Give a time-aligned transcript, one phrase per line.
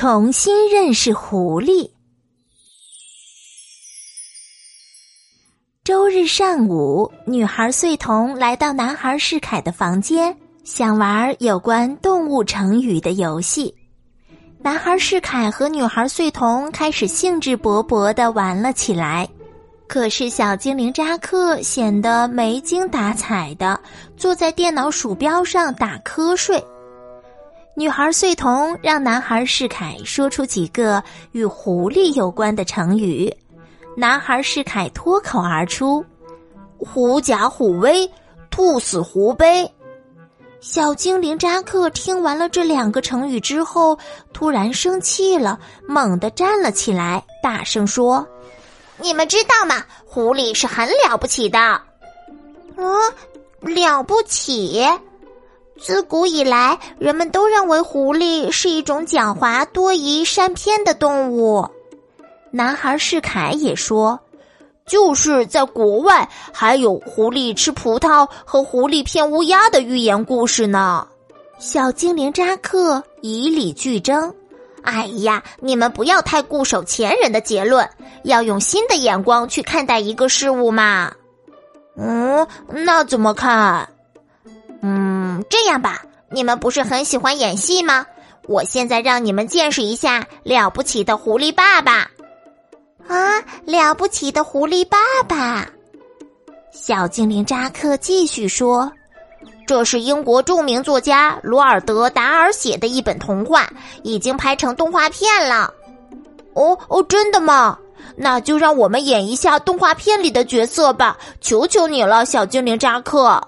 [0.00, 1.90] 重新认识狐狸。
[5.84, 10.34] 周日上午，女孩穗童来到男孩世凯的房间，
[10.64, 13.74] 想玩有关动物成语的游戏。
[14.60, 19.28] 男孩世凯和女孩穗童开始兴致勃勃的玩了起来。
[19.86, 23.78] 可是，小精灵扎克显得没精打采的
[24.16, 26.58] 坐在电脑鼠标上打瞌睡。
[27.80, 31.02] 女孩穗童让男孩世凯说出几个
[31.32, 33.34] 与狐狸有关的成语，
[33.96, 36.04] 男孩世凯脱口而出
[36.76, 38.06] ：“狐假虎威，
[38.50, 39.66] 兔死狐悲。”
[40.60, 43.98] 小精灵扎克听完了这两个成语之后，
[44.34, 45.58] 突然生气了，
[45.88, 48.28] 猛地站了起来，大声说。
[48.98, 49.82] 你们知道吗？
[50.04, 51.58] 狐狸是很了不起的。
[51.58, 51.80] 啊，
[53.62, 54.86] 了不起！
[55.80, 61.66] 自古以来，人们都认为狐狸是一种狡猾、多疑、善骗的动物。
[62.50, 64.20] 男孩世凯也说，
[64.86, 71.06] 就是在国外还有狐狸吃葡萄和狐狸骗乌鸦的寓言故事呢。
[71.58, 74.34] 小精灵扎克以理据争。
[74.82, 77.88] 哎呀，你们不要太固守前人的结论，
[78.24, 81.12] 要用新的眼光去看待一个事物嘛。
[81.96, 83.88] 嗯，那怎么看？
[84.82, 88.06] 嗯，这样吧，你们不是很喜欢演戏吗？
[88.46, 92.10] 我现在让你们见识一下了不起的狐狸爸爸。
[93.06, 95.68] 啊，了不起的狐狸爸爸！
[96.72, 98.90] 小精灵扎克继续说。
[99.66, 103.68] 这是英国著名作家罗尔德·达尔写的一本童话，
[104.02, 105.72] 已经拍成动画片了。
[106.54, 107.78] 哦哦，真的吗？
[108.16, 111.16] 那就让我们演一下动画片里的角色吧！
[111.40, 113.40] 求求你了，小精灵扎克。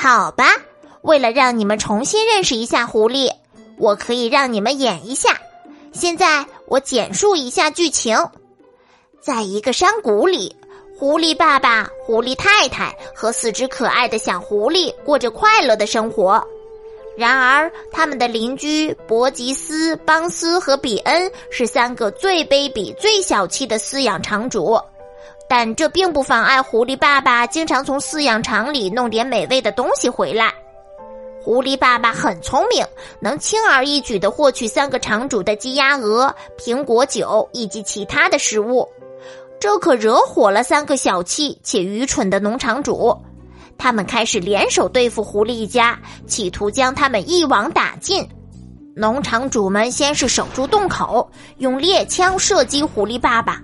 [0.00, 0.46] 好吧。
[1.02, 3.30] 为了让你们重新认识一下狐狸，
[3.76, 5.38] 我可以让你们演一下。
[5.92, 8.16] 现在我简述一下剧情：
[9.20, 10.56] 在一个山谷里。
[10.98, 16.42] 狐狸爸爸、狐狸太太和四只可爱的小狐狸过着快乐的生活。
[17.14, 24.80] 然而，他们的邻居伯吉斯、邦斯和比恩是三个最卑鄙、最小气的饲养场主。
[25.50, 30.54] 但这并不妨碍狐狸爸爸经常从饲养场里弄点美味的东西回来。
[31.42, 32.86] 狐狸爸爸很聪明，
[33.18, 38.88] 能轻而易举地获取三个场主的鸡鸭鹅、苹果酒以及其他的食物。
[39.58, 43.12] 这可惹火了三个小气且愚蠢的农场主，
[43.76, 48.24] 他们开始联手对付狐狸一家，企图将他们一网打尽。
[48.94, 51.28] 农场主们先是守住洞口，
[51.58, 53.60] 用猎枪射击狐狸爸爸，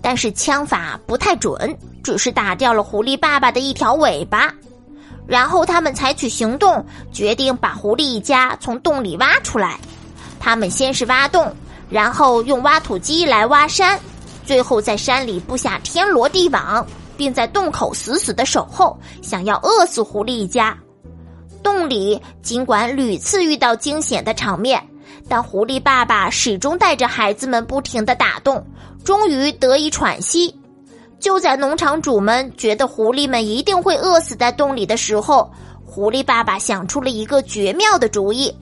[0.00, 4.52] 但是枪法不太准，只是打掉了狐狸爸爸的一条尾巴。
[5.26, 9.78] 然后他们采取行动，决定把狐狸一家从洞里挖出来。
[10.40, 11.54] 他们先是挖洞，
[11.90, 13.98] 然后用挖土机来挖山。
[14.46, 16.86] 最后，在山里布下天罗地网，
[17.18, 20.74] 并在洞口死死的守候，想要饿死狐狸一家。
[21.62, 24.82] 洞里尽管屡次遇到惊险的场面，
[25.28, 28.64] 但狐狸爸爸始终带着孩子们不停的打洞，
[29.04, 30.54] 终于得以喘息。
[31.20, 35.50] 就在农场主们觉得狐狸们一定会饿死在洞里的时候，
[35.84, 38.54] 狐狸爸爸想出了一个绝妙的主意。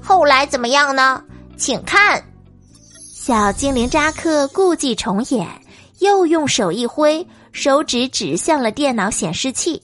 [0.00, 1.22] 后来怎么样呢？
[1.56, 2.22] 请看。
[3.12, 5.48] 小精灵扎克故伎重演，
[6.00, 9.82] 又用手一挥，手指指向了电脑显示器，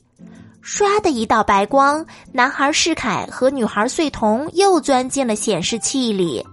[0.63, 6.47] 唰的一道白光，男孩世凯和女孩穗童又钻进了显示器里。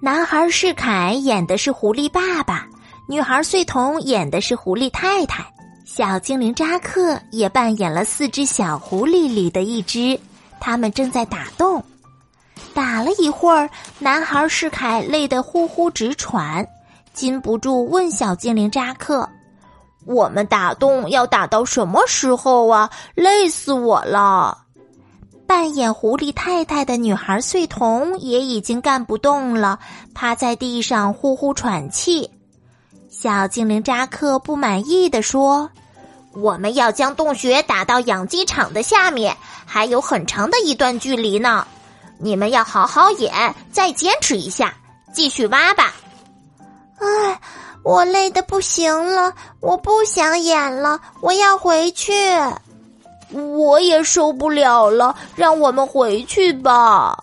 [0.00, 2.66] 男孩世凯演的是狐狸爸爸，
[3.08, 5.44] 女孩穗童演的是狐狸太太，
[5.84, 10.18] 小精灵扎克也扮演了四只小狐狸里的一只，
[10.58, 11.82] 他们正在打洞。
[12.72, 13.68] 打了一会儿，
[13.98, 16.66] 男孩世凯累得呼呼直喘，
[17.12, 19.28] 禁不住问小精灵扎克
[20.08, 22.88] ：“我们打洞要打到什么时候啊？
[23.14, 24.64] 累死我了！”
[25.46, 29.78] 扮演狐狸太太的女孩穗童也已经干不动了，
[30.14, 32.30] 趴在地上呼呼喘气。
[33.10, 35.70] 小精灵扎克不满意的说
[36.34, 41.66] ：“我们要将洞穴打到养鸡场的下面，还有很长的一段距离呢。”
[42.20, 44.74] 你们要好好演，再坚持一下，
[45.12, 45.94] 继续挖吧。
[46.98, 47.40] 唉，
[47.84, 52.12] 我累得不行了，我不想演了，我要回去。
[53.32, 57.22] 我也受不了了，让我们回去吧。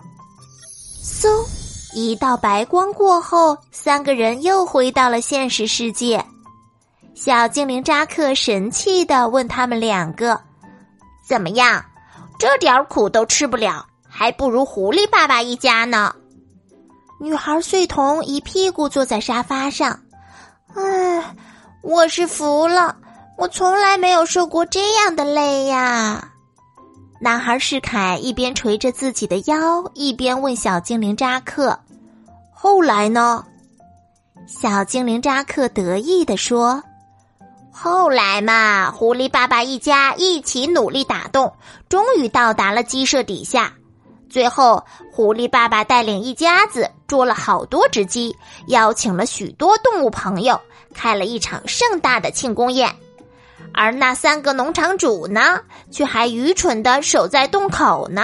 [1.04, 1.28] 嗖，
[1.94, 6.24] 一道白光过后，三个人又回到了现实世界。
[7.16, 10.40] 小精灵扎克神气的问他们两个
[11.28, 11.84] ：“怎么样？
[12.38, 16.16] 这点苦都吃不了？”还不如狐狸爸爸一家呢。
[17.20, 20.00] 女孩穗童一屁股坐在沙发上。
[20.76, 21.36] 唉，
[21.82, 22.96] 我是服了，
[23.38, 26.32] 我从来没有受过这样的累呀。
[27.22, 31.80] 男孩世凯一边捶着自己的腰，一边问小精灵扎克
[32.54, 33.46] ：“后来呢？”
[34.48, 36.84] 小精灵扎克得意地说
[37.72, 41.52] ：“后来嘛，狐狸爸爸一家一起努力打洞，
[41.88, 43.74] 终于到达了鸡舍底下。
[44.36, 44.84] 最后，
[45.14, 48.36] 狐狸爸爸带领一家子捉了好多只鸡，
[48.68, 50.60] 邀请了许多动物朋友，
[50.94, 52.94] 开了一场盛大的庆功宴。”
[53.74, 58.24] 而那三个农场主呢，却还愚蠢的守在洞口呢。